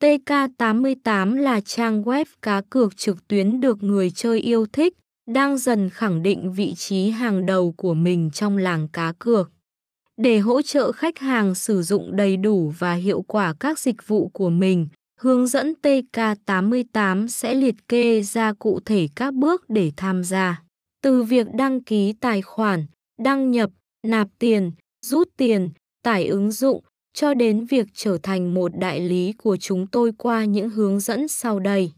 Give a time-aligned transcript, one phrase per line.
[0.00, 4.96] TK88 là trang web cá cược trực tuyến được người chơi yêu thích,
[5.30, 9.50] đang dần khẳng định vị trí hàng đầu của mình trong làng cá cược.
[10.16, 14.28] Để hỗ trợ khách hàng sử dụng đầy đủ và hiệu quả các dịch vụ
[14.28, 14.88] của mình,
[15.20, 20.62] hướng dẫn TK88 sẽ liệt kê ra cụ thể các bước để tham gia.
[21.02, 22.86] Từ việc đăng ký tài khoản,
[23.22, 23.70] đăng nhập,
[24.06, 24.72] nạp tiền,
[25.06, 25.70] rút tiền,
[26.02, 30.44] tải ứng dụng, cho đến việc trở thành một đại lý của chúng tôi qua
[30.44, 31.92] những hướng dẫn sau đây.